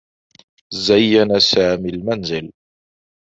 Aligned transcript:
زيّن 0.73 1.39
سامي 1.39 1.89
المنزل. 1.89 2.51